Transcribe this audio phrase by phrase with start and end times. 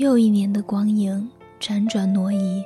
[0.00, 1.30] 又一年的光影
[1.60, 2.64] 辗转挪移，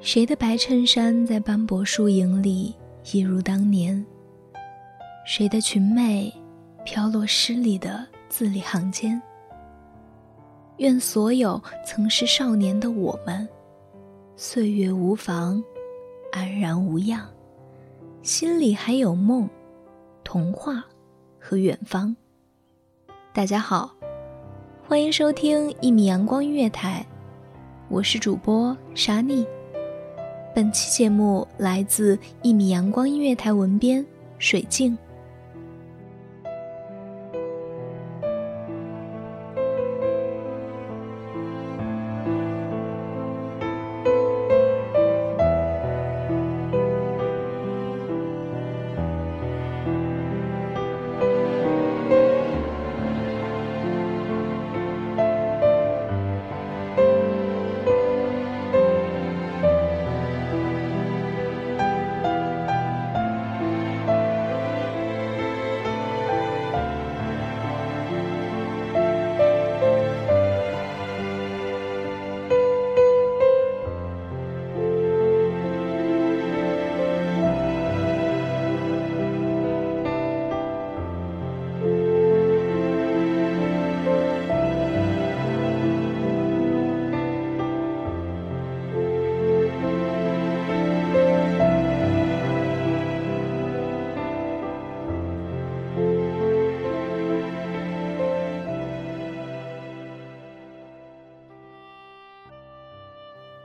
[0.00, 2.74] 谁的白衬衫在斑驳树影里
[3.12, 4.04] 一如当年？
[5.24, 6.32] 谁的裙袂
[6.84, 9.22] 飘落诗里的字里行间？
[10.78, 13.48] 愿所有曾是少年的我们，
[14.34, 15.62] 岁月无妨，
[16.32, 17.24] 安然无恙，
[18.24, 19.48] 心里还有梦、
[20.24, 20.84] 童话
[21.38, 22.16] 和远方。
[23.32, 24.01] 大家好。
[24.92, 27.02] 欢迎收听一米阳光音乐台，
[27.88, 29.46] 我是主播莎莉。
[30.54, 34.04] 本期节目来自一米阳光音乐台文编
[34.38, 34.94] 水镜。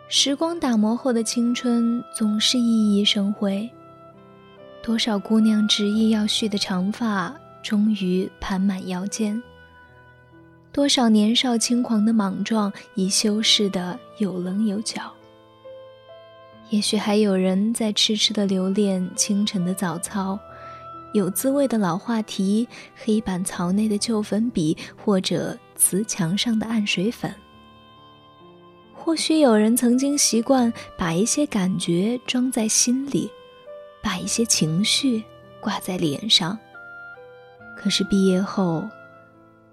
[0.09, 3.69] 时光打磨后的青春总是熠熠生辉。
[4.81, 9.37] 多少姑娘执意要蓄的长发，终于盘满腰间；
[10.71, 15.11] 多少年少轻狂的莽撞，已修饰的有棱有角。
[16.69, 20.39] 也许还有人在痴痴的留恋清晨的早操，
[21.13, 22.65] 有滋味的老话题，
[22.95, 27.29] 黑板槽内的旧粉笔，或者瓷墙上的暗水粉。
[29.07, 33.31] 或许有人曾经习惯把一些感觉装在心里，
[34.03, 35.23] 把一些情绪
[35.61, 36.59] 挂在脸上。
[37.77, 38.85] 可是毕业后，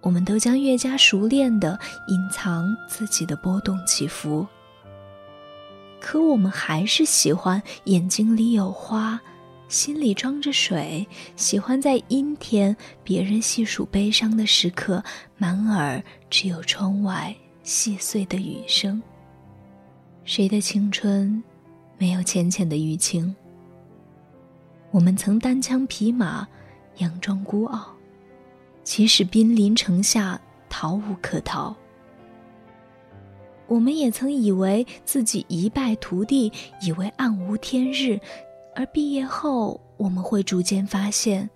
[0.02, 4.46] 我们都将越加熟练地隐藏自己的波动起伏。
[6.00, 9.20] 可我们还是喜欢眼睛里有花，
[9.66, 15.02] 心里装着水，喜欢在阴天别人细数悲伤的时刻，
[15.36, 16.00] 满耳
[16.30, 17.34] 只有窗外
[17.64, 19.02] 细碎的雨声。
[20.26, 21.42] 谁的青春
[21.98, 23.34] 没有浅浅的淤青？
[24.90, 26.48] 我们曾单枪匹马，
[26.96, 27.94] 佯装孤傲，
[28.82, 30.40] 即使濒临城下，
[30.70, 31.76] 逃无可逃。
[33.66, 38.18] 我们也曾以为自己一败涂地，以为暗无天日，
[38.74, 41.50] 而毕业后，我们会逐渐发现，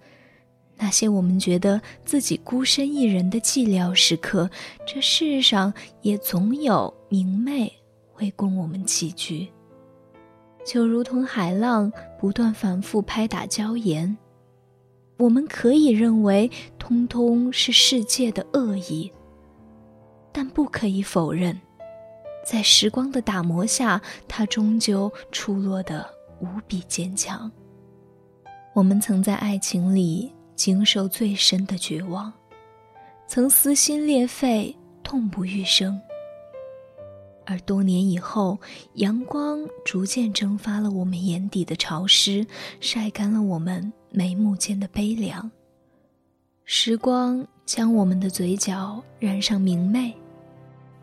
[0.76, 4.50] 那些我们觉得自己孤身一人的寂寥时刻，
[4.86, 5.72] 这世上
[6.02, 7.72] 也总有明媚。
[8.18, 9.48] 会供我们栖居，
[10.66, 14.18] 就如同海浪不断反复拍打礁岩，
[15.18, 16.50] 我们可以认为
[16.80, 19.12] 通通是世界的恶意，
[20.32, 21.56] 但不可以否认，
[22.44, 26.04] 在时光的打磨下，它终究出落得
[26.40, 27.48] 无比坚强。
[28.74, 32.32] 我们曾在爱情里经受最深的绝望，
[33.28, 36.00] 曾撕心裂肺、痛不欲生。
[37.50, 38.58] 而多年以后，
[38.96, 42.46] 阳光逐渐蒸发了我们眼底的潮湿，
[42.78, 45.50] 晒干了我们眉目间的悲凉。
[46.66, 50.14] 时光将我们的嘴角染上明媚，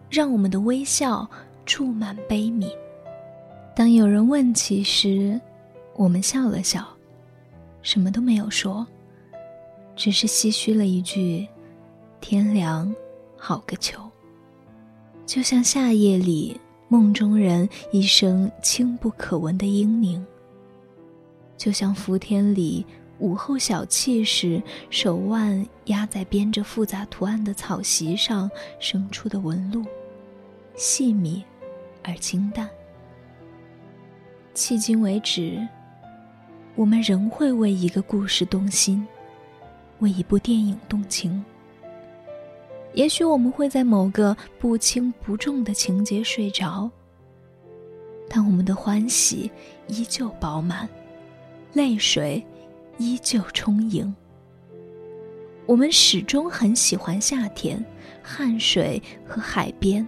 [0.07, 1.27] 让我们的微笑
[1.65, 2.69] 注满悲悯。
[3.75, 5.41] 当有人问起时，
[5.95, 6.87] 我们笑了笑，
[7.81, 8.85] 什么都没有说，
[9.95, 11.47] 只是唏嘘了一句
[12.21, 12.93] ：“天凉，
[13.35, 13.99] 好个秋。”
[15.25, 20.21] 就像夏夜里梦中人一声轻不可闻的嘤咛，
[21.57, 22.85] 就像伏天里
[23.17, 24.61] 午后小憩时
[24.91, 28.49] 手腕压在编着复杂图案的草席上
[28.79, 29.83] 生出的纹路，
[30.75, 31.43] 细密
[32.03, 32.69] 而清淡。
[34.53, 35.67] 迄今为止，
[36.75, 39.05] 我们仍会为一个故事动心，
[39.99, 41.43] 为一部电影动情。
[42.95, 46.89] 也许我们会在某个不轻不重的情节睡着，
[48.29, 49.51] 但我们的欢喜
[49.87, 50.87] 依旧饱满，
[51.73, 52.41] 泪水
[52.97, 54.13] 依旧充盈。
[55.65, 57.83] 我们始终很喜欢夏天、
[58.23, 60.07] 汗水和海边，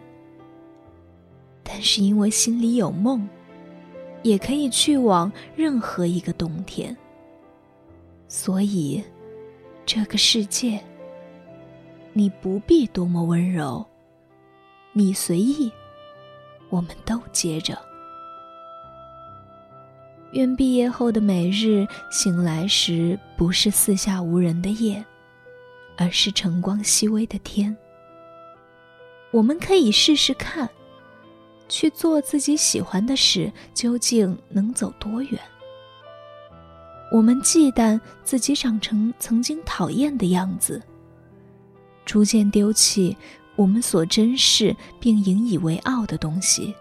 [1.63, 3.27] 但是因为心里有梦，
[4.23, 6.95] 也可以去往任何一个冬天。
[8.29, 9.03] 所以，
[9.85, 10.81] 这个世界。
[12.17, 13.85] 你不必多么温柔，
[14.91, 15.71] 你随意，
[16.71, 17.77] 我们都接着。
[20.31, 25.05] 愿毕业后的每日醒来时，不是四下无人的夜，
[25.95, 27.77] 而是晨光熹微的天。
[29.29, 30.67] 我们可以试试看，
[31.69, 35.39] 去做自己喜欢的事，究竟能走多远？
[37.11, 40.81] 我们忌惮自己长成曾经讨厌的样子。
[42.07, 43.15] 逐渐丢弃
[43.57, 46.73] 我们所珍视并引以为傲的东西。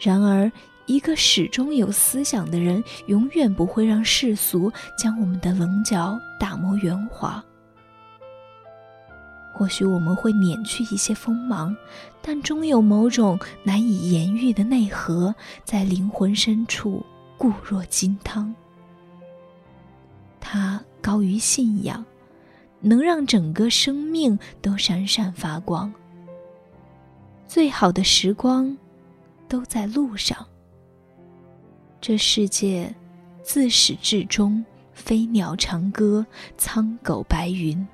[0.00, 0.50] 然而，
[0.86, 7.42] 一个始终有思想的人，永远不会让世俗将我们的棱角打磨圆滑。
[9.54, 11.76] 或许我们会免去一些锋芒，
[12.20, 15.32] 但终有某种难以言喻的内核，
[15.62, 17.04] 在灵魂深处
[17.38, 18.52] 固若金汤。
[20.40, 22.04] 它高于信仰。
[22.82, 25.90] 能让整个生命都闪闪发光。
[27.46, 28.76] 最好的时光，
[29.48, 30.46] 都在路上。
[32.00, 32.92] 这世界，
[33.42, 36.26] 自始至终，飞鸟长歌，
[36.58, 37.86] 苍狗白云。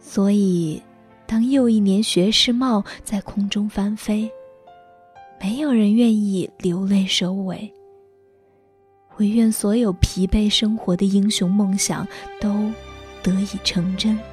[0.00, 0.82] 所以，
[1.26, 4.30] 当又一年学士帽在空中翻飞，
[5.40, 7.72] 没有人愿意流泪收尾。
[9.18, 12.06] 唯愿所有疲惫生活的英雄梦想
[12.40, 12.72] 都。
[13.22, 14.31] 得以成真。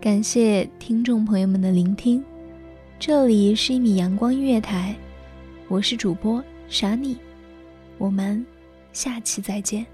[0.00, 2.24] 感谢听众朋友们的聆听，
[2.98, 4.96] 这里是一米阳光音乐台，
[5.68, 7.18] 我是主播傻你，
[7.98, 8.42] 我们
[8.94, 9.84] 下期再见。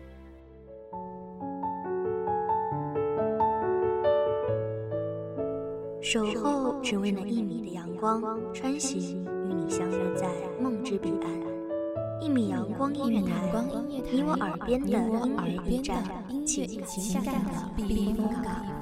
[6.00, 8.22] 守候只为那一米的阳光，
[8.54, 10.28] 穿行与你相约在
[10.62, 11.28] 梦之彼岸。
[12.20, 13.52] 一米阳光音乐台，
[14.12, 16.04] 你我耳边的音乐驿站，
[16.46, 18.75] 情感的避风港。